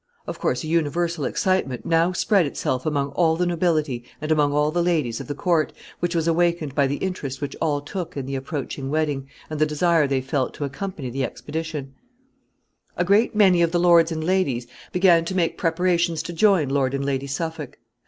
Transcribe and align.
Of 0.25 0.39
course 0.39 0.63
a 0.63 0.67
universal 0.67 1.25
excitement 1.25 1.85
now 1.85 2.11
spread 2.11 2.47
itself 2.47 2.87
among 2.87 3.09
all 3.09 3.35
the 3.35 3.45
nobility 3.45 4.03
and 4.19 4.31
among 4.31 4.51
all 4.51 4.71
the 4.71 4.81
ladies 4.81 5.21
of 5.21 5.27
the 5.27 5.35
court, 5.35 5.73
which 5.99 6.15
was 6.15 6.27
awakened 6.27 6.73
by 6.73 6.87
the 6.87 6.95
interest 6.95 7.39
which 7.39 7.55
all 7.61 7.81
took 7.81 8.17
in 8.17 8.25
the 8.25 8.33
approaching 8.35 8.89
wedding, 8.89 9.27
and 9.47 9.59
the 9.59 9.67
desire 9.67 10.07
they 10.07 10.19
felt 10.21 10.55
to 10.55 10.65
accompany 10.65 11.11
the 11.11 11.23
expedition. 11.23 11.93
[Sidenote: 12.97 12.97
Dresses.] 12.97 12.97
[Sidenote: 12.97 12.97
Company.] 12.97 13.03
A 13.03 13.09
great 13.09 13.35
many 13.37 13.61
of 13.61 13.71
the 13.71 13.79
lords 13.79 14.11
and 14.11 14.23
ladies 14.23 14.67
began 14.91 15.23
to 15.23 15.35
make 15.35 15.57
preparations 15.59 16.23
to 16.23 16.33
join 16.33 16.69
Lord 16.69 16.95
and 16.95 17.05
Lady 17.05 17.27
Suffolk. 17.27 17.77